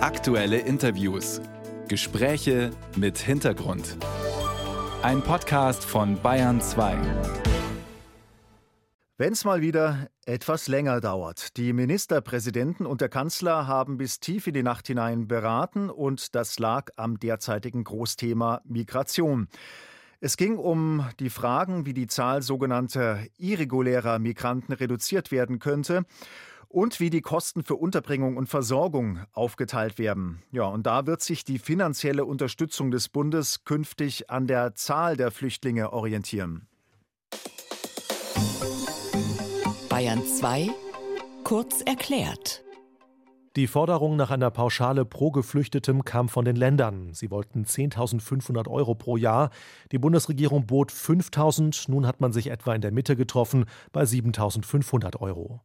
Aktuelle 0.00 0.60
Interviews. 0.60 1.40
Gespräche 1.88 2.70
mit 2.94 3.18
Hintergrund. 3.18 3.96
Ein 5.02 5.22
Podcast 5.22 5.84
von 5.84 6.22
Bayern 6.22 6.60
2. 6.60 6.96
Wenn 9.16 9.32
es 9.32 9.44
mal 9.44 9.60
wieder 9.60 10.08
etwas 10.24 10.68
länger 10.68 11.00
dauert. 11.00 11.56
Die 11.56 11.72
Ministerpräsidenten 11.72 12.86
und 12.86 13.00
der 13.00 13.08
Kanzler 13.08 13.66
haben 13.66 13.98
bis 13.98 14.20
tief 14.20 14.46
in 14.46 14.54
die 14.54 14.62
Nacht 14.62 14.86
hinein 14.86 15.26
beraten 15.26 15.90
und 15.90 16.36
das 16.36 16.60
lag 16.60 16.90
am 16.94 17.18
derzeitigen 17.18 17.82
Großthema 17.82 18.60
Migration. 18.66 19.48
Es 20.20 20.36
ging 20.36 20.58
um 20.58 21.08
die 21.18 21.30
Fragen, 21.30 21.86
wie 21.86 21.94
die 21.94 22.06
Zahl 22.06 22.42
sogenannter 22.42 23.18
irregulärer 23.36 24.20
Migranten 24.20 24.72
reduziert 24.72 25.32
werden 25.32 25.58
könnte 25.58 26.04
und 26.68 27.00
wie 27.00 27.10
die 27.10 27.22
Kosten 27.22 27.62
für 27.64 27.76
Unterbringung 27.76 28.36
und 28.36 28.48
Versorgung 28.48 29.20
aufgeteilt 29.32 29.98
werden. 29.98 30.42
Ja, 30.52 30.64
und 30.64 30.86
da 30.86 31.06
wird 31.06 31.22
sich 31.22 31.44
die 31.44 31.58
finanzielle 31.58 32.24
Unterstützung 32.24 32.90
des 32.90 33.08
Bundes 33.08 33.64
künftig 33.64 34.30
an 34.30 34.46
der 34.46 34.74
Zahl 34.74 35.16
der 35.16 35.30
Flüchtlinge 35.30 35.92
orientieren. 35.92 36.68
Bayern 39.88 40.24
2 40.24 40.70
kurz 41.44 41.80
erklärt. 41.80 42.62
Die 43.56 43.66
Forderung 43.66 44.14
nach 44.16 44.30
einer 44.30 44.50
Pauschale 44.50 45.04
pro 45.04 45.32
Geflüchtetem 45.32 46.04
kam 46.04 46.28
von 46.28 46.44
den 46.44 46.54
Ländern. 46.54 47.14
Sie 47.14 47.30
wollten 47.30 47.64
10.500 47.64 48.68
Euro 48.68 48.94
pro 48.94 49.16
Jahr. 49.16 49.50
Die 49.90 49.98
Bundesregierung 49.98 50.66
bot 50.66 50.92
5.000. 50.92 51.90
Nun 51.90 52.06
hat 52.06 52.20
man 52.20 52.32
sich 52.32 52.50
etwa 52.50 52.74
in 52.74 52.82
der 52.82 52.92
Mitte 52.92 53.16
getroffen 53.16 53.64
bei 53.90 54.04
7.500 54.04 55.16
Euro. 55.20 55.60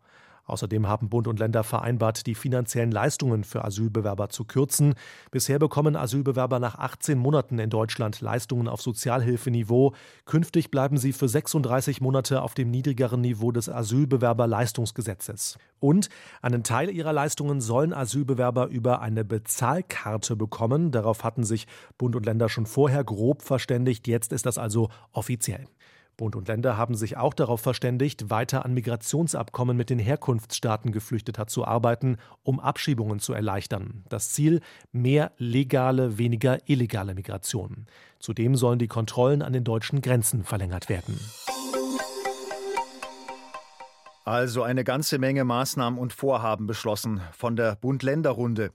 Außerdem 0.45 0.88
haben 0.88 1.09
Bund 1.09 1.27
und 1.27 1.39
Länder 1.39 1.63
vereinbart, 1.63 2.25
die 2.27 2.35
finanziellen 2.35 2.91
Leistungen 2.91 3.43
für 3.43 3.63
Asylbewerber 3.63 4.29
zu 4.29 4.43
kürzen. 4.43 4.95
Bisher 5.31 5.57
bekommen 5.57 5.95
Asylbewerber 5.95 6.59
nach 6.59 6.77
18 6.77 7.17
Monaten 7.17 7.59
in 7.59 7.69
Deutschland 7.69 8.19
Leistungen 8.19 8.67
auf 8.67 8.81
Sozialhilfeniveau. 8.81 9.94
Künftig 10.25 10.69
bleiben 10.69 10.97
sie 10.97 11.14
für 11.14 11.30
36 11.30 12.02
Monate 12.02 12.41
auf 12.41 12.53
dem 12.55 12.71
niedrigeren 12.71 13.21
Niveau 13.21 13.52
des 13.52 13.69
Asylbewerberleistungsgesetzes. 13.69 15.58
Und 15.80 16.09
einen 16.41 16.64
Teil 16.64 16.89
ihrer 16.89 17.14
Leistungen 17.14 17.61
sollen 17.61 17.94
Asylbewerber 17.94 18.67
über 18.67 19.02
eine 19.02 19.23
Bezahlkarte 19.23 20.36
bekommen. 20.36 20.91
Darauf 20.91 21.23
hatten 21.23 21.44
sich 21.44 21.67
Bund 21.97 22.16
und 22.16 22.25
Länder 22.25 22.49
schon 22.49 22.66
vorher 22.66 23.03
grob 23.03 23.41
verständigt. 23.41 24.08
Jetzt 24.08 24.33
ist 24.33 24.45
das 24.45 24.58
also 24.58 24.89
offiziell. 25.14 25.67
Bund 26.17 26.36
und 26.36 26.47
Länder 26.47 26.78
haben 26.78 26.95
sich 26.95 27.17
auch 27.17 27.33
darauf 27.33 27.61
verständigt, 27.61 28.30
weiter 28.30 28.66
an 28.66 28.73
Migrationsabkommen 28.73 29.75
mit 29.75 29.89
den 29.89 30.00
Herkunftsstaaten 30.00 30.92
Geflüchteter 30.92 31.47
zu 31.47 31.66
arbeiten, 31.66 32.17
um 32.44 32.59
Abschiebungen 32.59 33.20
zu 33.20 33.33
erleichtern. 33.33 34.03
Das 34.09 34.31
Ziel 34.31 34.61
mehr 34.92 35.31
legale, 35.38 36.17
weniger 36.17 36.59
illegale 36.67 37.16
Migration. 37.16 37.88
Zudem 38.20 38.55
sollen 38.55 38.80
die 38.80 38.88
Kontrollen 38.88 39.42
an 39.42 39.53
den 39.53 39.64
deutschen 39.64 40.02
Grenzen 40.02 40.44
verlängert 40.44 40.89
werden. 40.89 41.20
Also 44.25 44.63
eine 44.63 44.85
ganze 44.85 45.19
Menge 45.19 45.43
Maßnahmen 45.43 45.99
und 45.99 46.13
Vorhaben 46.13 46.66
beschlossen 46.66 47.21
von 47.33 47.57
der 47.57 47.75
Bund-Länder-Runde. 47.75 48.71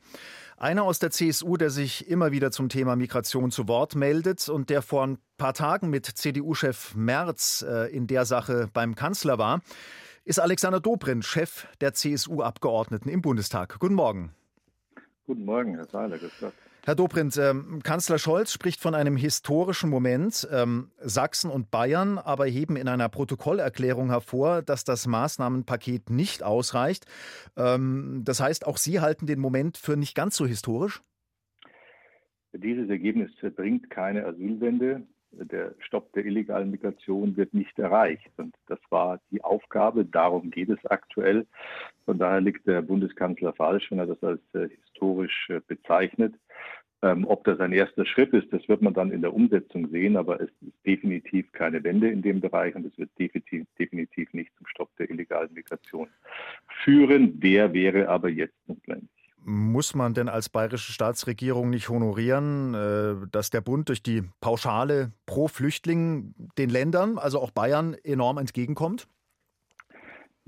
Einer 0.58 0.82
aus 0.82 0.98
der 0.98 1.10
CSU, 1.10 1.56
der 1.56 1.70
sich 1.70 2.08
immer 2.08 2.32
wieder 2.32 2.50
zum 2.50 2.68
Thema 2.68 2.96
Migration 2.96 3.50
zu 3.50 3.66
Wort 3.66 3.94
meldet 3.94 4.48
und 4.50 4.68
der 4.68 4.82
vor 4.82 5.06
ein 5.06 5.18
paar 5.38 5.54
Tagen 5.54 5.88
mit 5.88 6.04
CDU-Chef 6.04 6.94
Merz 6.96 7.64
äh, 7.66 7.90
in 7.94 8.06
der 8.06 8.26
Sache 8.26 8.68
beim 8.72 8.94
Kanzler 8.94 9.38
war, 9.38 9.62
ist 10.24 10.38
Alexander 10.38 10.80
Dobrindt, 10.80 11.24
Chef 11.24 11.66
der 11.80 11.94
CSU-Abgeordneten 11.94 13.08
im 13.08 13.22
Bundestag. 13.22 13.78
Guten 13.78 13.94
Morgen. 13.94 14.34
Guten 15.26 15.44
Morgen, 15.46 15.76
Herr 15.76 15.86
Seiler. 15.86 16.18
Grüß 16.18 16.32
Gott. 16.40 16.52
Herr 16.88 16.94
Dobrindt, 16.94 17.36
ähm, 17.36 17.82
Kanzler 17.82 18.16
Scholz 18.16 18.50
spricht 18.50 18.80
von 18.80 18.94
einem 18.94 19.18
historischen 19.18 19.90
Moment. 19.90 20.48
Ähm, 20.50 20.90
Sachsen 20.96 21.50
und 21.50 21.70
Bayern 21.70 22.16
aber 22.16 22.46
heben 22.46 22.76
in 22.76 22.88
einer 22.88 23.10
Protokollerklärung 23.10 24.08
hervor, 24.08 24.62
dass 24.62 24.84
das 24.84 25.06
Maßnahmenpaket 25.06 26.08
nicht 26.08 26.42
ausreicht. 26.42 27.04
Ähm, 27.58 28.22
das 28.24 28.40
heißt, 28.40 28.66
auch 28.66 28.78
Sie 28.78 29.00
halten 29.00 29.26
den 29.26 29.38
Moment 29.38 29.76
für 29.76 29.98
nicht 29.98 30.14
ganz 30.14 30.34
so 30.34 30.46
historisch? 30.46 31.02
Dieses 32.54 32.88
Ergebnis 32.88 33.32
bringt 33.54 33.90
keine 33.90 34.24
Asylwende. 34.24 35.02
Der 35.32 35.74
Stopp 35.80 36.10
der 36.14 36.24
illegalen 36.24 36.70
Migration 36.70 37.36
wird 37.36 37.52
nicht 37.52 37.78
erreicht. 37.78 38.30
Und 38.38 38.54
das 38.66 38.78
war 38.88 39.20
die 39.30 39.44
Aufgabe. 39.44 40.06
Darum 40.06 40.50
geht 40.50 40.70
es 40.70 40.82
aktuell. 40.86 41.46
Von 42.06 42.18
daher 42.18 42.40
liegt 42.40 42.66
der 42.66 42.80
Bundeskanzler 42.80 43.52
falsch, 43.52 43.90
wenn 43.90 43.98
er 43.98 44.06
das 44.06 44.22
als 44.22 44.40
äh, 44.54 44.70
historisch 44.70 45.50
äh, 45.50 45.60
bezeichnet. 45.66 46.34
Ähm, 47.00 47.24
ob 47.28 47.44
das 47.44 47.60
ein 47.60 47.72
erster 47.72 48.04
Schritt 48.04 48.32
ist, 48.32 48.52
das 48.52 48.68
wird 48.68 48.82
man 48.82 48.92
dann 48.92 49.12
in 49.12 49.22
der 49.22 49.32
Umsetzung 49.32 49.88
sehen, 49.90 50.16
aber 50.16 50.40
es 50.40 50.50
ist 50.60 50.72
definitiv 50.84 51.50
keine 51.52 51.82
Wende 51.84 52.08
in 52.08 52.22
dem 52.22 52.40
Bereich 52.40 52.74
und 52.74 52.84
es 52.86 52.98
wird 52.98 53.10
definitiv, 53.18 53.66
definitiv 53.78 54.32
nicht 54.32 54.50
zum 54.56 54.66
Stopp 54.66 54.90
der 54.96 55.08
illegalen 55.08 55.52
Migration 55.52 56.08
führen. 56.82 57.38
Der 57.38 57.72
wäre 57.72 58.08
aber 58.08 58.28
jetzt 58.28 58.56
notwendig. 58.66 59.08
Muss 59.44 59.94
man 59.94 60.12
denn 60.12 60.28
als 60.28 60.48
bayerische 60.48 60.92
Staatsregierung 60.92 61.70
nicht 61.70 61.88
honorieren, 61.88 62.74
äh, 62.74 63.28
dass 63.30 63.50
der 63.50 63.60
Bund 63.60 63.88
durch 63.88 64.02
die 64.02 64.24
Pauschale 64.40 65.12
pro 65.24 65.46
Flüchtling 65.46 66.34
den 66.58 66.68
Ländern, 66.68 67.16
also 67.16 67.40
auch 67.40 67.52
Bayern, 67.52 67.94
enorm 68.02 68.38
entgegenkommt? 68.38 69.06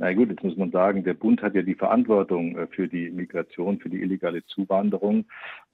Na 0.00 0.14
gut, 0.14 0.30
jetzt 0.30 0.42
muss 0.42 0.56
man 0.56 0.70
sagen, 0.70 1.04
der 1.04 1.12
Bund 1.12 1.42
hat 1.42 1.54
ja 1.54 1.60
die 1.60 1.74
Verantwortung 1.74 2.56
äh, 2.56 2.66
für 2.68 2.88
die 2.88 3.10
Migration, 3.10 3.78
für 3.80 3.90
die 3.90 4.00
illegale 4.00 4.42
Zuwanderung. 4.46 5.26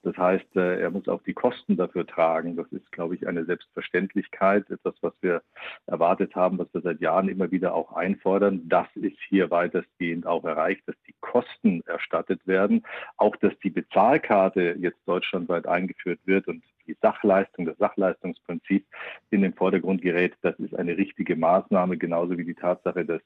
Das 0.03 0.17
heißt, 0.17 0.53
äh, 0.57 0.81
er 0.81 0.91
muss 0.91 1.07
auch 1.07 1.23
die 1.23 1.33
Kosten 1.33 1.77
dafür 1.77 2.05
tragen. 2.05 2.57
Das 2.57 2.67
ist, 2.73 2.91
glaube 2.91 3.15
ich, 3.15 3.25
eine 3.25 3.45
Selbstverständlichkeit, 3.45 4.69
etwas, 4.69 4.95
was 4.99 5.13
wir 5.21 5.43
erwartet 5.85 6.35
haben, 6.35 6.57
was 6.57 6.67
wir 6.73 6.81
seit 6.81 6.99
Jahren 6.99 7.29
immer 7.29 7.51
wieder 7.51 7.73
auch 7.73 7.93
einfordern. 7.93 8.67
Das 8.67 8.87
ist 8.95 9.17
hier 9.29 9.49
weitestgehend 9.49 10.27
auch 10.27 10.43
erreicht, 10.43 10.85
dass 10.87 10.95
die 11.07 11.15
Kosten 11.21 11.79
erstattet 11.85 12.45
werden. 12.45 12.85
Auch, 13.15 13.37
dass 13.37 13.57
die 13.59 13.69
Bezahlkarte 13.69 14.75
jetzt 14.77 14.99
deutschlandweit 15.07 15.67
eingeführt 15.67 16.19
wird 16.25 16.49
und 16.49 16.65
die 16.87 16.97
Sachleistung, 17.01 17.65
das 17.65 17.77
Sachleistungsprinzip 17.77 18.85
in 19.29 19.41
den 19.41 19.53
Vordergrund 19.53 20.01
gerät. 20.01 20.33
Das 20.41 20.57
ist 20.59 20.75
eine 20.75 20.97
richtige 20.97 21.35
Maßnahme, 21.35 21.97
genauso 21.97 22.37
wie 22.37 22.45
die 22.45 22.55
Tatsache, 22.55 23.05
dass 23.05 23.21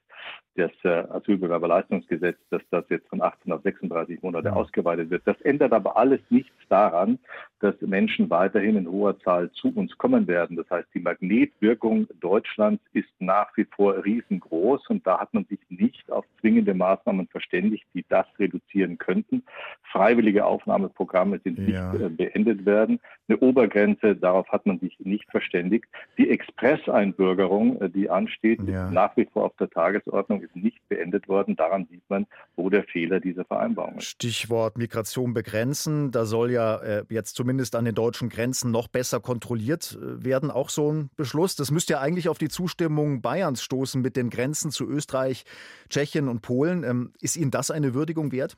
das 0.55 0.71
äh, 0.83 1.07
Asylbewerberleistungsgesetz, 1.09 2.37
dass 2.49 2.61
das 2.71 2.85
jetzt 2.89 3.07
von 3.07 3.21
18 3.21 3.51
auf 3.51 3.61
36 3.61 4.21
Monate 4.21 4.53
ausgeweitet 4.53 5.09
wird. 5.09 5.23
Das 5.25 5.39
ändert 5.41 5.71
aber 5.71 5.97
alles 5.97 6.19
nichts 6.29 6.51
daran, 6.69 7.19
dass 7.59 7.75
Menschen 7.81 8.29
weiterhin 8.29 8.75
in 8.75 8.89
hoher 8.89 9.17
Zahl 9.19 9.51
zu 9.51 9.69
uns 9.73 9.97
kommen 9.97 10.27
werden. 10.27 10.57
Das 10.57 10.69
heißt, 10.69 10.89
die 10.93 10.99
Magnetwirkung 10.99 12.07
Deutschlands 12.19 12.83
ist 12.93 13.09
nach 13.19 13.55
wie 13.55 13.65
vor 13.65 14.03
riesengroß 14.03 14.87
und 14.89 15.05
da 15.07 15.19
hat 15.19 15.33
man 15.33 15.45
sich 15.45 15.59
nicht 15.69 16.11
auf 16.11 16.25
zwingende 16.39 16.73
Maßnahmen 16.73 17.27
verständigt, 17.27 17.85
die 17.93 18.05
das 18.09 18.25
reduzieren 18.39 18.97
könnten. 18.97 19.43
Freiwillige 19.91 20.45
Aufnahmeprogramme 20.45 21.39
sind 21.43 21.59
ja. 21.59 21.93
nicht 21.93 22.01
äh, 22.01 22.09
beendet 22.09 22.65
werden. 22.65 22.99
Eine 23.31 23.39
Obergrenze, 23.39 24.17
darauf 24.17 24.49
hat 24.49 24.65
man 24.65 24.77
sich 24.79 24.99
nicht 24.99 25.23
verständigt. 25.31 25.85
Die 26.17 26.29
Expresseinbürgerung, 26.29 27.79
äh, 27.79 27.89
die 27.89 28.09
ansteht, 28.09 28.61
ja. 28.67 28.87
ist 28.87 28.93
nach 28.93 29.15
wie 29.15 29.25
vor 29.31 29.45
auf 29.45 29.55
der 29.57 29.69
Tagesordnung, 29.69 30.41
ist 30.41 30.53
nicht 30.53 30.81
beendet 30.89 31.29
worden. 31.29 31.55
Daran 31.55 31.87
sieht 31.89 32.03
man, 32.09 32.27
wo 32.57 32.69
der 32.69 32.83
Fehler 32.83 33.21
dieser 33.21 33.45
Vereinbarung 33.45 33.99
ist. 33.99 34.07
Stichwort 34.07 34.77
Migration 34.77 35.33
begrenzen. 35.33 36.11
Da 36.11 36.25
soll 36.25 36.51
ja 36.51 36.75
äh, 36.81 37.05
jetzt 37.07 37.37
zumindest 37.37 37.77
an 37.77 37.85
den 37.85 37.95
deutschen 37.95 38.27
Grenzen 38.27 38.69
noch 38.69 38.89
besser 38.89 39.21
kontrolliert 39.21 39.97
äh, 40.01 40.25
werden. 40.25 40.51
Auch 40.51 40.67
so 40.67 40.91
ein 40.91 41.09
Beschluss. 41.15 41.55
Das 41.55 41.71
müsste 41.71 41.93
ja 41.93 42.01
eigentlich 42.01 42.27
auf 42.27 42.37
die 42.37 42.49
Zustimmung 42.49 43.21
Bayerns 43.21 43.63
stoßen 43.63 44.01
mit 44.01 44.17
den 44.17 44.29
Grenzen 44.29 44.71
zu 44.71 44.89
Österreich, 44.89 45.45
Tschechien 45.89 46.27
und 46.27 46.41
Polen. 46.41 46.83
Ähm, 46.83 47.13
ist 47.21 47.37
Ihnen 47.37 47.51
das 47.51 47.71
eine 47.71 47.93
Würdigung 47.93 48.33
wert? 48.33 48.57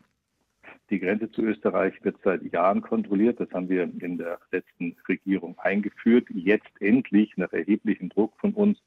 Die 0.94 1.00
Grenze 1.00 1.31
zu 1.31 1.42
Österreich 1.42 1.95
wird 2.04 2.18
seit 2.24 2.44
Jahren 2.54 2.81
kontrolliert. 2.81 3.40
Das 3.40 3.50
haben 3.50 3.68
wir 3.68 3.81
in 3.81 4.19
der 4.19 4.38
letzten 4.51 4.95
Regierung 5.10 5.57
eingeführt. 5.57 6.28
Jetzt 6.30 6.69
endlich, 6.80 7.36
nach 7.36 7.51
erheblichem 7.51 8.10
Druck 8.10 8.34
von 8.38 8.54
uns, 8.54 8.78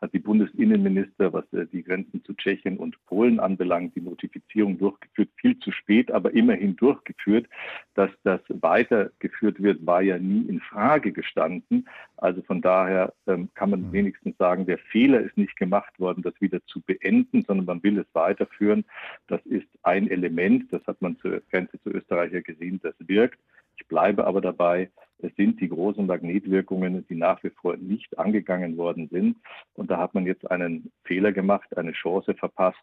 hat 0.00 0.12
die 0.12 0.18
Bundesinnenminister, 0.18 1.32
was 1.32 1.44
äh, 1.52 1.66
die 1.66 1.82
Grenzen 1.82 2.22
zu 2.24 2.34
Tschechien 2.34 2.76
und 2.76 2.96
Polen 3.06 3.40
anbelangt, 3.40 3.94
die 3.96 4.00
Notifizierung 4.00 4.78
durchgeführt. 4.78 5.30
Viel 5.36 5.58
zu 5.58 5.72
spät, 5.72 6.10
aber 6.10 6.32
immerhin 6.32 6.76
durchgeführt. 6.76 7.46
Dass 7.94 8.10
das 8.22 8.40
weitergeführt 8.48 9.62
wird, 9.62 9.84
war 9.86 10.02
ja 10.02 10.18
nie 10.18 10.42
in 10.42 10.60
Frage 10.60 11.12
gestanden. 11.12 11.88
Also 12.16 12.42
von 12.42 12.60
daher 12.60 13.12
ähm, 13.26 13.48
kann 13.54 13.70
man 13.70 13.88
mhm. 13.88 13.92
wenigstens 13.92 14.36
sagen, 14.38 14.66
der 14.66 14.78
Fehler 14.78 15.20
ist 15.20 15.36
nicht 15.36 15.56
gemacht 15.56 15.98
worden, 15.98 16.22
das 16.22 16.34
wieder 16.40 16.64
zu 16.66 16.80
beenden, 16.80 17.42
sondern 17.42 17.66
man 17.66 17.82
will 17.82 17.98
es 17.98 18.06
weiterführen. 18.12 18.84
Das 19.26 19.44
ist 19.46 19.68
ein 19.82 20.08
Element, 20.08 20.72
das 20.72 20.86
hat 20.86 21.00
man 21.00 21.16
zur 21.18 21.40
Grenze 21.50 21.80
zu 21.82 21.90
Österreich 21.90 22.32
ja 22.32 22.40
gesehen, 22.40 22.80
das 22.82 22.94
wirkt. 22.98 23.38
Ich 23.76 23.86
bleibe 23.88 24.26
aber 24.26 24.40
dabei, 24.40 24.90
es 25.18 25.34
sind 25.36 25.60
die 25.60 25.68
großen 25.68 26.06
Magnetwirkungen, 26.06 27.06
die 27.08 27.14
nach 27.14 27.42
wie 27.42 27.50
vor 27.50 27.76
nicht 27.76 28.18
angegangen 28.18 28.76
worden 28.76 29.08
sind. 29.10 29.36
Und 29.74 29.90
da 29.90 29.98
hat 29.98 30.14
man 30.14 30.26
jetzt 30.26 30.50
einen 30.50 30.92
Fehler 31.04 31.32
gemacht, 31.32 31.76
eine 31.76 31.92
Chance 31.92 32.34
verpasst. 32.34 32.82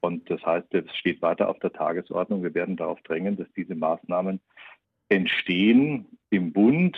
Und 0.00 0.28
das 0.30 0.44
heißt, 0.44 0.72
es 0.74 0.84
steht 0.96 1.22
weiter 1.22 1.48
auf 1.48 1.58
der 1.60 1.72
Tagesordnung. 1.72 2.42
Wir 2.42 2.54
werden 2.54 2.76
darauf 2.76 3.00
drängen, 3.02 3.36
dass 3.36 3.50
diese 3.56 3.74
Maßnahmen 3.74 4.40
entstehen 5.08 6.06
im 6.30 6.52
Bund, 6.52 6.96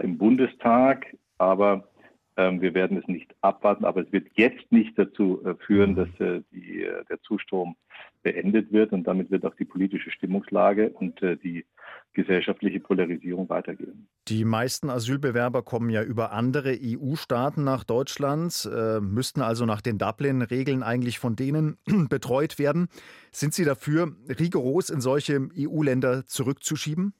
im 0.00 0.18
Bundestag, 0.18 1.16
aber 1.38 1.88
wir 2.36 2.74
werden 2.74 2.96
es 2.96 3.06
nicht 3.06 3.34
abwarten, 3.40 3.84
aber 3.84 4.02
es 4.02 4.12
wird 4.12 4.28
jetzt 4.34 4.70
nicht 4.70 4.98
dazu 4.98 5.44
äh, 5.44 5.54
führen, 5.66 5.94
dass 5.94 6.08
äh, 6.20 6.42
die, 6.52 6.84
äh, 6.84 7.04
der 7.08 7.20
Zustrom 7.22 7.76
beendet 8.22 8.72
wird 8.72 8.92
und 8.92 9.04
damit 9.04 9.30
wird 9.30 9.44
auch 9.44 9.54
die 9.54 9.64
politische 9.64 10.10
Stimmungslage 10.10 10.90
und 10.90 11.20
die 11.42 11.64
gesellschaftliche 12.12 12.78
Polarisierung 12.78 13.48
weitergehen. 13.48 14.08
Die 14.28 14.44
meisten 14.44 14.90
Asylbewerber 14.90 15.62
kommen 15.62 15.88
ja 15.88 16.02
über 16.02 16.32
andere 16.32 16.78
EU-Staaten 16.82 17.64
nach 17.64 17.82
Deutschland, 17.84 18.68
müssten 19.00 19.40
also 19.40 19.64
nach 19.64 19.80
den 19.80 19.96
Dublin-Regeln 19.96 20.82
eigentlich 20.82 21.18
von 21.18 21.34
denen 21.34 21.78
betreut 22.10 22.58
werden. 22.58 22.88
Sind 23.32 23.54
Sie 23.54 23.64
dafür, 23.64 24.14
rigoros 24.28 24.90
in 24.90 25.00
solche 25.00 25.48
EU-Länder 25.58 26.26
zurückzuschieben? 26.26 27.14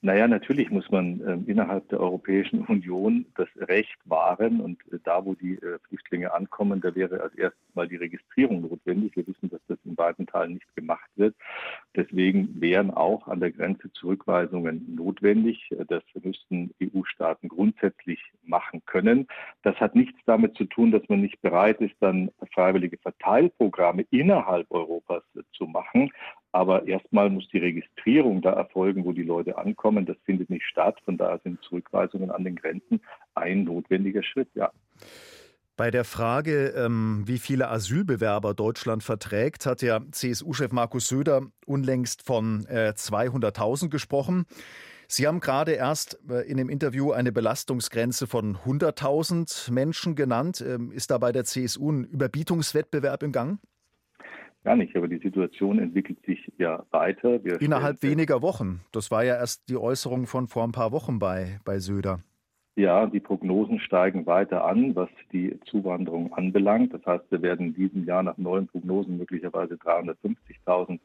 Naja, 0.00 0.28
natürlich 0.28 0.70
muss 0.70 0.88
man 0.90 1.20
äh, 1.22 1.50
innerhalb 1.50 1.88
der 1.88 1.98
Europäischen 1.98 2.64
Union 2.66 3.26
das 3.34 3.48
Recht 3.56 3.98
wahren 4.04 4.60
und 4.60 4.80
äh, 4.92 4.98
da, 5.02 5.24
wo 5.24 5.34
die 5.34 5.54
äh, 5.54 5.80
Flüchtlinge 5.88 6.32
ankommen, 6.32 6.80
da 6.80 6.94
wäre 6.94 7.20
als 7.20 7.34
erstes 7.34 7.74
mal 7.74 7.88
die 7.88 7.96
Registrierung 7.96 8.60
notwendig. 8.60 9.16
Wir 9.16 9.26
wissen, 9.26 9.50
dass 9.50 9.60
das 9.66 9.78
in 9.84 9.98
weiten 9.98 10.26
Teilen 10.26 10.54
nicht 10.54 10.76
gemacht 10.76 11.10
wird. 11.16 11.34
Deswegen 11.96 12.60
wären 12.60 12.92
auch 12.92 13.26
an 13.26 13.40
der 13.40 13.50
Grenze 13.50 13.90
Zurückweisungen 13.92 14.94
notwendig. 14.94 15.68
Das 15.88 16.04
müssten 16.22 16.72
EU-Staaten 16.80 17.48
grundsätzlich 17.48 18.20
machen 18.44 18.82
können. 18.86 19.26
Das 19.62 19.74
hat 19.80 19.96
nichts 19.96 20.18
damit 20.26 20.56
zu 20.56 20.66
tun, 20.66 20.92
dass 20.92 21.08
man 21.08 21.22
nicht 21.22 21.40
bereit 21.42 21.80
ist, 21.80 21.96
dann 21.98 22.30
freiwillige 22.52 22.98
Verteilprogramme 22.98 24.06
innerhalb 24.10 24.70
Europas 24.70 25.24
zu 25.52 25.66
machen. 25.66 26.12
Aber 26.52 26.86
erstmal 26.86 27.30
muss 27.30 27.48
die 27.48 27.58
Registrierung 27.58 28.40
da 28.40 28.52
erfolgen, 28.52 29.04
wo 29.04 29.12
die 29.12 29.22
Leute 29.22 29.58
ankommen. 29.58 30.06
Das 30.06 30.16
findet 30.24 30.50
nicht 30.50 30.64
statt. 30.64 30.98
Von 31.04 31.18
daher 31.18 31.40
sind 31.44 31.62
Zurückweisungen 31.62 32.30
an 32.30 32.44
den 32.44 32.56
Grenzen 32.56 33.00
ein 33.34 33.64
notwendiger 33.64 34.22
Schritt, 34.22 34.48
ja. 34.54 34.70
Bei 35.76 35.92
der 35.92 36.04
Frage, 36.04 36.74
ähm, 36.76 37.22
wie 37.26 37.38
viele 37.38 37.68
Asylbewerber 37.68 38.52
Deutschland 38.52 39.04
verträgt, 39.04 39.64
hat 39.64 39.80
ja 39.80 40.00
CSU-Chef 40.10 40.72
Markus 40.72 41.06
Söder 41.06 41.42
unlängst 41.66 42.22
von 42.26 42.66
200.000 42.66 43.84
äh, 43.84 43.88
gesprochen. 43.88 44.46
Sie 45.06 45.26
haben 45.26 45.38
gerade 45.38 45.72
erst 45.72 46.18
äh, 46.28 46.46
in 46.50 46.56
dem 46.56 46.68
Interview 46.68 47.12
eine 47.12 47.30
Belastungsgrenze 47.30 48.26
von 48.26 48.56
100.000 48.56 49.70
Menschen 49.72 50.16
genannt. 50.16 50.60
Ähm, 50.66 50.90
ist 50.90 51.12
da 51.12 51.18
bei 51.18 51.30
der 51.30 51.44
CSU 51.44 51.92
ein 51.92 52.04
Überbietungswettbewerb 52.04 53.22
im 53.22 53.30
Gang? 53.30 53.60
Gar 54.68 54.76
nicht, 54.76 54.94
aber 54.96 55.08
die 55.08 55.16
Situation 55.16 55.78
entwickelt 55.78 56.18
sich 56.26 56.52
ja 56.58 56.84
weiter. 56.90 57.42
Wir 57.42 57.58
Innerhalb 57.58 58.02
weniger 58.02 58.42
Wochen. 58.42 58.82
Das 58.92 59.10
war 59.10 59.24
ja 59.24 59.34
erst 59.36 59.66
die 59.70 59.78
Äußerung 59.78 60.26
von 60.26 60.46
vor 60.46 60.62
ein 60.62 60.72
paar 60.72 60.92
Wochen 60.92 61.18
bei, 61.18 61.58
bei 61.64 61.78
Söder. 61.78 62.20
Ja, 62.76 63.06
die 63.06 63.18
Prognosen 63.18 63.80
steigen 63.80 64.26
weiter 64.26 64.66
an, 64.66 64.94
was 64.94 65.08
die 65.32 65.58
Zuwanderung 65.70 66.34
anbelangt. 66.34 66.92
Das 66.92 67.00
heißt, 67.06 67.24
wir 67.30 67.40
werden 67.40 67.68
in 67.68 67.74
diesem 67.76 68.04
Jahr 68.04 68.22
nach 68.22 68.36
neuen 68.36 68.66
Prognosen 68.66 69.16
möglicherweise 69.16 69.76
350.000 69.76 71.00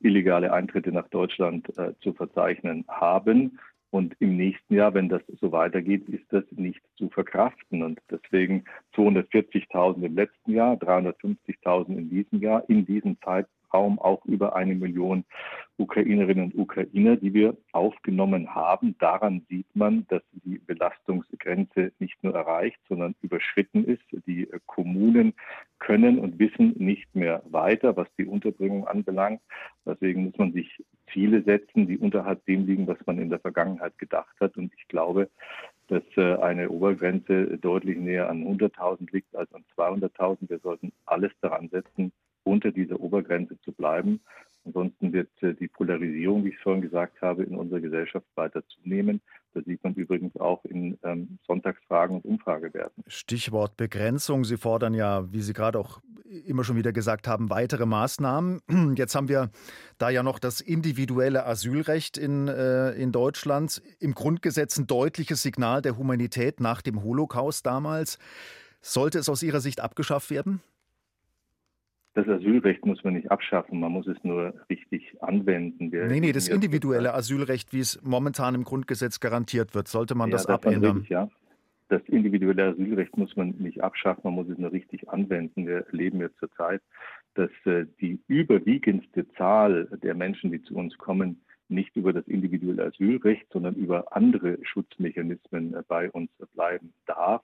illegale 0.00 0.52
Eintritte 0.52 0.92
nach 0.92 1.08
Deutschland 1.08 1.74
äh, 1.78 1.94
zu 2.02 2.12
verzeichnen 2.12 2.84
haben. 2.86 3.58
Und 3.90 4.14
im 4.20 4.36
nächsten 4.36 4.74
Jahr, 4.74 4.94
wenn 4.94 5.08
das 5.08 5.22
so 5.40 5.50
weitergeht, 5.50 6.08
ist 6.08 6.24
das 6.30 6.44
nicht 6.52 6.80
zu 6.96 7.08
verkraften. 7.08 7.82
Und 7.82 8.00
deswegen 8.10 8.64
240.000 8.94 10.04
im 10.04 10.14
letzten 10.14 10.52
Jahr, 10.52 10.74
350.000 10.74 11.96
in 11.96 12.10
diesem 12.10 12.40
Jahr, 12.40 12.62
in 12.68 12.86
diesem 12.86 13.18
Zeitraum 13.70 13.98
auch 13.98 14.24
über 14.26 14.56
eine 14.56 14.74
Million 14.74 15.24
Ukrainerinnen 15.78 16.52
und 16.52 16.58
Ukrainer, 16.58 17.16
die 17.16 17.32
wir 17.32 17.56
aufgenommen 17.72 18.54
haben. 18.54 18.96
Daran 18.98 19.46
sieht 19.48 19.74
man, 19.74 20.06
dass 20.08 20.22
die 20.44 20.58
Belastungsgrenze 20.58 21.92
nicht 21.98 22.22
nur 22.22 22.34
erreicht, 22.34 22.78
sondern 22.88 23.14
überschritten 23.22 23.84
ist. 23.84 24.02
Die 24.26 24.46
Kommunen 24.66 25.32
können 25.78 26.18
und 26.18 26.38
wissen 26.38 26.74
nicht 26.76 27.14
mehr 27.14 27.42
weiter, 27.48 27.96
was 27.96 28.08
die 28.18 28.26
Unterbringung 28.26 28.86
anbelangt. 28.86 29.40
Deswegen 29.86 30.24
muss 30.24 30.36
man 30.36 30.52
sich 30.52 30.84
Ziele 31.12 31.42
setzen, 31.42 31.86
die 31.86 31.96
unterhalb 31.96 32.44
dem 32.44 32.66
liegen, 32.66 32.86
was 32.86 32.98
man 33.06 33.18
in 33.18 33.30
der 33.30 33.40
Vergangenheit 33.40 33.96
gedacht 33.98 34.36
hat. 34.38 34.56
Und 34.58 34.72
ich 34.76 34.86
glaube, 34.88 35.30
dass 35.88 36.02
äh, 36.16 36.36
eine 36.36 36.68
Obergrenze 36.68 37.58
deutlich 37.58 37.98
näher 37.98 38.28
an 38.28 38.44
100.000 38.44 39.10
liegt 39.12 39.34
als 39.34 39.52
an 39.54 39.64
200.000. 39.76 40.48
Wir 40.48 40.58
sollten 40.58 40.92
alles 41.06 41.32
daran 41.40 41.68
setzen, 41.70 42.12
unter 42.44 42.72
dieser 42.72 43.00
Obergrenze 43.00 43.58
zu 43.60 43.72
bleiben. 43.72 44.20
Ansonsten 44.66 45.12
wird 45.12 45.30
äh, 45.42 45.54
die 45.54 45.68
Polarisierung, 45.68 46.44
wie 46.44 46.50
ich 46.50 46.58
vorhin 46.58 46.82
gesagt 46.82 47.22
habe, 47.22 47.44
in 47.44 47.56
unserer 47.56 47.80
Gesellschaft 47.80 48.26
weiter 48.34 48.62
zunehmen. 48.66 49.20
Das 49.54 49.64
sieht 49.64 49.82
man 49.82 49.94
übrigens 49.94 50.36
auch 50.36 50.64
in 50.64 50.98
ähm, 51.02 51.38
Sonntagsfragen 51.46 52.16
und 52.16 52.24
Umfragewerten. 52.24 53.02
Stichwort 53.06 53.76
Begrenzung. 53.76 54.44
Sie 54.44 54.58
fordern 54.58 54.94
ja, 54.94 55.32
wie 55.32 55.40
Sie 55.40 55.54
gerade 55.54 55.78
auch 55.78 56.00
immer 56.46 56.62
schon 56.62 56.76
wieder 56.76 56.92
gesagt 56.92 57.26
haben, 57.26 57.50
weitere 57.50 57.86
Maßnahmen. 57.86 58.60
Jetzt 58.96 59.14
haben 59.14 59.28
wir 59.28 59.50
da 59.98 60.10
ja 60.10 60.22
noch 60.22 60.38
das 60.38 60.60
individuelle 60.60 61.46
Asylrecht 61.46 62.18
in, 62.18 62.46
äh, 62.48 62.92
in 62.92 63.12
Deutschland. 63.12 63.82
Im 63.98 64.14
Grundgesetz 64.14 64.78
ein 64.78 64.86
deutliches 64.86 65.42
Signal 65.42 65.82
der 65.82 65.96
Humanität 65.96 66.60
nach 66.60 66.82
dem 66.82 67.02
Holocaust 67.02 67.66
damals. 67.66 68.18
Sollte 68.82 69.18
es 69.18 69.28
aus 69.28 69.42
Ihrer 69.42 69.60
Sicht 69.60 69.80
abgeschafft 69.80 70.30
werden? 70.30 70.60
Das 72.14 72.26
Asylrecht 72.26 72.84
muss 72.84 73.04
man 73.04 73.14
nicht 73.14 73.30
abschaffen, 73.30 73.78
man 73.78 73.92
muss 73.92 74.06
es 74.08 74.16
nur 74.24 74.52
richtig 74.68 75.16
anwenden. 75.22 75.92
Wir 75.92 76.06
nee, 76.06 76.18
nee, 76.18 76.32
das 76.32 76.48
individuelle 76.48 77.14
Asylrecht, 77.14 77.72
wie 77.72 77.78
es 77.78 78.00
momentan 78.02 78.56
im 78.56 78.64
Grundgesetz 78.64 79.20
garantiert 79.20 79.74
wird, 79.74 79.86
sollte 79.86 80.16
man 80.16 80.28
ja, 80.30 80.36
das 80.36 80.46
abändern? 80.46 81.06
ja. 81.08 81.28
Das 81.88 82.02
individuelle 82.06 82.68
Asylrecht 82.68 83.16
muss 83.16 83.34
man 83.36 83.50
nicht 83.58 83.82
abschaffen, 83.82 84.22
man 84.24 84.34
muss 84.34 84.48
es 84.48 84.58
nur 84.58 84.70
richtig 84.70 85.08
anwenden. 85.08 85.66
Wir 85.66 85.86
erleben 85.88 86.20
jetzt 86.20 86.38
zurzeit, 86.38 86.82
dass 87.34 87.50
äh, 87.64 87.86
die 88.00 88.20
überwiegendste 88.28 89.28
Zahl 89.30 89.86
der 90.02 90.14
Menschen, 90.14 90.52
die 90.52 90.62
zu 90.62 90.76
uns 90.76 90.96
kommen, 90.98 91.40
nicht 91.70 91.94
über 91.96 92.12
das 92.12 92.26
individuelle 92.26 92.86
Asylrecht, 92.86 93.46
sondern 93.52 93.74
über 93.74 94.16
andere 94.16 94.58
Schutzmechanismen 94.62 95.74
äh, 95.74 95.82
bei 95.86 96.10
uns 96.10 96.30
bleiben 96.54 96.92
darf. 97.06 97.42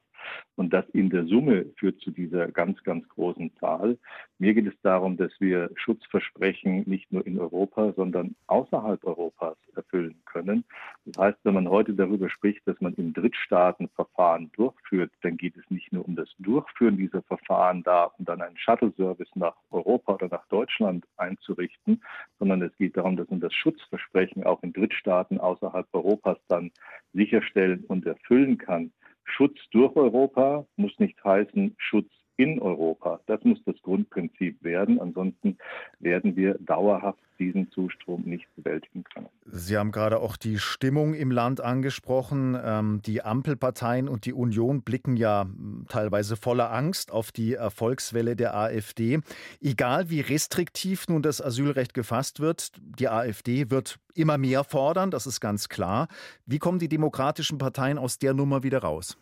Und 0.57 0.73
das 0.73 0.89
in 0.91 1.11
der 1.11 1.27
Summe 1.27 1.67
führt 1.77 2.01
zu 2.01 2.11
dieser 2.11 2.49
ganz, 2.49 2.83
ganz 2.83 3.07
großen 3.11 3.55
Zahl. 3.61 3.99
Mir 4.39 4.55
geht 4.55 4.67
es 4.67 4.81
darum, 4.83 5.17
dass 5.17 5.33
wir 5.39 5.71
Schutzversprechen 5.75 6.85
nicht 6.87 7.13
nur 7.13 7.27
in 7.27 7.39
Europa, 7.39 7.93
sondern 7.95 8.35
außerhalb 8.47 9.05
Europas 9.05 9.59
erfüllen 9.75 10.17
können. 10.25 10.65
Das 11.05 11.19
heißt, 11.19 11.39
wenn 11.45 11.55
man 11.55 11.69
heute 11.69 11.93
darüber 11.93 12.31
spricht, 12.31 12.67
dass 12.67 12.81
man 12.81 12.95
in 12.95 13.13
Drittstaaten 13.13 13.89
Verfahren 13.89 14.51
durchführt, 14.53 15.13
dann 15.23 15.37
geht 15.37 15.57
es 15.57 15.71
nicht 15.71 15.93
nur 15.93 16.07
um 16.07 16.17
das 16.17 16.29
Durchführen 16.39 16.97
dieser 16.97 17.23
Verfahren 17.23 17.83
da, 17.83 18.05
um 18.19 18.25
dann 18.25 18.41
einen 18.41 18.57
Shuttle-Service 18.57 19.31
nach 19.35 19.57
Europa 19.71 20.15
oder 20.15 20.29
nach 20.29 20.47
Deutschland 20.49 21.05
einzurichten, 21.19 22.03
sondern 22.39 22.63
es 22.63 22.75
geht 22.77 22.97
darum, 22.97 23.17
dass 23.17 23.29
man 23.29 23.41
das 23.41 23.53
Schutzversprechen 23.53 24.45
auch 24.45 24.63
in 24.63 24.73
Drittstaaten 24.73 25.39
außerhalb 25.39 25.87
Europas 25.93 26.39
dann 26.49 26.71
sicherstellen 27.13 27.85
und 27.89 28.07
erfüllen 28.07 28.57
kann. 28.59 28.93
Schutz 29.37 29.59
durch 29.71 29.95
Europa 29.97 30.67
muss 30.77 30.93
nicht 30.99 31.23
heißen 31.23 31.75
Schutz 31.79 32.09
in 32.37 32.61
Europa. 32.61 33.21
Das 33.27 33.43
muss 33.45 33.59
das 33.65 33.77
Grundprinzip 33.83 34.63
werden. 34.63 35.01
Ansonsten 35.01 35.57
werden 36.01 36.37
wir 36.37 36.55
dauerhaft 36.61 37.19
diesen 37.39 37.71
Zustrom 37.71 38.23
nicht 38.23 38.47
bewältigen 38.57 39.05
können. 39.05 39.29
Sie 39.45 39.77
haben 39.77 39.93
gerade 39.93 40.21
auch 40.21 40.37
die 40.37 40.59
Stimmung 40.59 41.15
im 41.15 41.31
Land 41.31 41.61
angesprochen. 41.61 42.57
Ähm, 42.63 43.01
die 43.05 43.23
Ampelparteien 43.23 44.09
und 44.09 44.25
die 44.27 44.33
Union 44.33 44.83
blicken 44.83 45.17
ja 45.17 45.47
teilweise 45.89 46.37
voller 46.37 46.73
Angst 46.73 47.13
auf 47.13 47.33
die 47.33 47.55
Erfolgswelle 47.55 48.37
der 48.37 48.55
AfD. 48.55 49.21
Egal 49.61 50.11
wie 50.11 50.21
restriktiv 50.21 51.09
nun 51.09 51.23
das 51.23 51.43
Asylrecht 51.43 51.95
gefasst 51.95 52.41
wird, 52.41 52.73
die 52.81 53.09
AfD 53.09 53.71
wird 53.71 53.99
immer 54.15 54.39
mehr 54.39 54.65
fordern, 54.65 55.11
das 55.11 55.27
ist 55.27 55.41
ganz 55.41 55.69
klar. 55.69 56.09
Wie 56.47 56.59
kommen 56.59 56.79
die 56.79 56.89
demokratischen 56.89 57.59
Parteien 57.59 57.99
aus 57.99 58.19
der 58.19 58.35
Nummer 58.35 58.63
wieder 58.63 58.79
raus? 58.79 59.19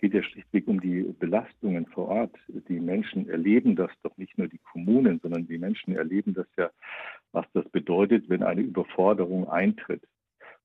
Geht 0.00 0.14
ja 0.14 0.22
schlichtweg 0.22 0.66
um 0.66 0.80
die 0.80 1.02
Belastungen 1.18 1.86
vor 1.86 2.08
Ort. 2.08 2.36
Die 2.48 2.80
Menschen 2.80 3.28
erleben 3.28 3.76
das 3.76 3.90
doch 4.02 4.16
nicht 4.16 4.36
nur 4.38 4.48
die 4.48 4.60
Kommunen, 4.72 5.20
sondern 5.20 5.46
die 5.46 5.58
Menschen 5.58 5.94
erleben 5.94 6.34
das 6.34 6.46
ja, 6.56 6.70
was 7.32 7.46
das 7.52 7.68
bedeutet, 7.68 8.28
wenn 8.28 8.42
eine 8.42 8.62
Überforderung 8.62 9.48
eintritt. 9.48 10.02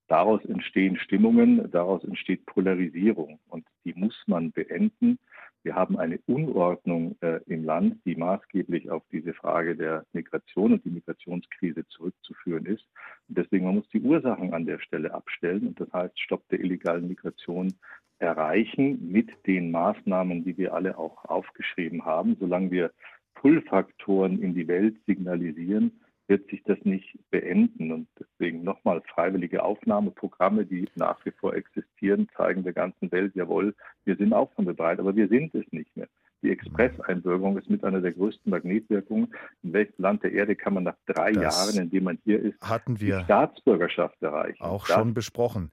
Daraus 0.08 0.44
entstehen 0.46 0.98
Stimmungen, 0.98 1.70
daraus 1.72 2.04
entsteht 2.04 2.46
Polarisierung 2.46 3.40
und 3.48 3.66
die 3.84 3.94
muss 3.94 4.16
man 4.28 4.52
beenden. 4.52 5.18
Wir 5.66 5.74
haben 5.74 5.98
eine 5.98 6.20
Unordnung 6.28 7.18
äh, 7.22 7.40
im 7.48 7.64
Land, 7.64 7.98
die 8.06 8.16
maßgeblich 8.16 8.92
auf 8.92 9.02
diese 9.12 9.34
Frage 9.34 9.76
der 9.76 10.06
Migration 10.14 10.74
und 10.74 10.86
die 10.86 10.92
Migrationskrise 10.92 11.88
zurückzuführen 11.88 12.68
ist. 12.68 12.86
Und 13.28 13.40
deswegen 13.40 13.66
man 13.66 13.78
muss 13.78 13.90
die 13.90 14.00
Ursachen 14.00 14.54
an 14.54 14.68
der 14.68 14.78
Stelle 14.78 15.12
abstellen 15.12 15.66
und 15.66 15.80
das 15.80 15.92
heißt 15.92 16.20
Stopp 16.20 16.48
der 16.50 16.60
illegalen 16.60 17.08
Migration 17.08 17.74
erreichen 18.20 19.12
mit 19.12 19.32
den 19.48 19.72
Maßnahmen, 19.72 20.44
die 20.44 20.56
wir 20.56 20.76
alle 20.76 21.00
auch 21.00 21.26
aufgeschrieben 21.26 22.06
haben. 22.06 22.38
Solange 22.40 22.70
wir 22.70 22.92
Pull-Faktoren 23.34 24.40
in 24.44 24.54
die 24.54 24.68
Welt 24.68 24.98
signalisieren, 25.08 26.00
wird 26.28 26.50
sich 26.50 26.64
das 26.64 26.78
nicht 26.84 27.18
beenden. 27.30 27.92
Und 27.92 28.08
deswegen 28.20 28.64
nochmal 28.64 29.02
freiwillige 29.02 29.64
Aufnahmeprogramme, 29.64 30.66
die 30.66 30.90
nach 30.96 31.24
wie 31.26 31.32
vor 31.32 31.54
existieren, 31.54 32.28
zeigen 32.36 32.64
der 32.64 32.74
ganzen 32.74 33.12
Welt, 33.12 33.36
jawohl, 33.36 33.76
wir 34.06 34.16
sind 34.16 34.34
aufnahmebereit, 34.34 35.00
aber 35.00 35.16
wir 35.16 35.28
sind 35.28 35.54
es 35.56 35.72
nicht 35.72 35.96
mehr. 35.96 36.08
Die 36.42 36.52
Expresseinbürgerung 36.52 37.58
ist 37.58 37.70
mit 37.70 37.84
einer 37.84 38.02
der 38.02 38.12
größten 38.12 38.50
Magnetwirkungen. 38.50 39.34
In 39.64 39.74
welchem 39.74 40.02
Land 40.02 40.24
der 40.24 40.32
Erde 40.32 40.56
kann 40.56 40.74
man 40.76 40.84
nach 40.84 40.98
drei 41.06 41.32
das 41.32 41.44
Jahren, 41.44 41.84
in 41.84 41.90
dem 41.90 42.04
man 42.04 42.20
hier 42.24 42.42
ist, 42.42 42.62
hatten 42.62 43.00
wir 43.00 43.20
die 43.20 43.24
Staatsbürgerschaft 43.24 44.22
erreichen? 44.22 44.62
Auch 44.62 44.88
das, 44.88 44.96
schon 44.96 45.14
besprochen. 45.14 45.72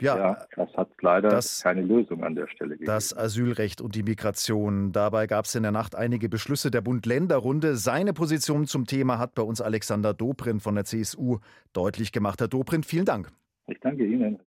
Ja, 0.00 0.16
ja, 0.16 0.46
das 0.56 0.76
hat 0.76 0.90
leider 1.00 1.28
das, 1.28 1.62
keine 1.62 1.82
Lösung 1.82 2.24
an 2.24 2.34
der 2.34 2.48
Stelle 2.48 2.70
gegeben. 2.70 2.86
Das 2.86 3.16
Asylrecht 3.16 3.80
und 3.80 3.94
die 3.94 4.02
Migration. 4.02 4.90
Dabei 4.90 5.28
gab 5.28 5.44
es 5.44 5.54
in 5.54 5.62
der 5.62 5.70
Nacht 5.70 5.94
einige 5.94 6.28
Beschlüsse 6.28 6.72
der 6.72 6.80
Bund-Länder-Runde. 6.80 7.76
Seine 7.76 8.12
Position 8.12 8.66
zum 8.66 8.86
Thema 8.86 9.18
hat 9.18 9.34
bei 9.36 9.42
uns 9.42 9.60
Alexander 9.60 10.12
Dobrindt 10.12 10.62
von 10.62 10.74
der 10.74 10.84
CSU 10.84 11.38
deutlich 11.72 12.10
gemacht. 12.10 12.40
Herr 12.40 12.48
Dobrindt, 12.48 12.84
vielen 12.84 13.04
Dank. 13.04 13.28
Ich 13.68 13.78
danke 13.80 14.04
Ihnen. 14.04 14.40